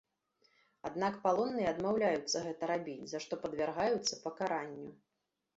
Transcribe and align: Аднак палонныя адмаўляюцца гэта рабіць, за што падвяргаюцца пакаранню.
Аднак 0.87 1.19
палонныя 1.25 1.67
адмаўляюцца 1.73 2.37
гэта 2.47 2.71
рабіць, 2.73 3.07
за 3.13 3.21
што 3.27 3.33
падвяргаюцца 3.45 4.21
пакаранню. 4.25 4.89